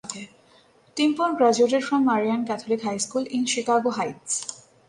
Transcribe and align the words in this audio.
Timpone 0.95 1.37
graduated 1.37 1.83
from 1.83 2.05
Marian 2.05 2.43
Catholic 2.43 2.81
High 2.81 2.97
School 2.97 3.23
in 3.27 3.45
Chicago 3.45 3.91
Heights. 3.91 4.65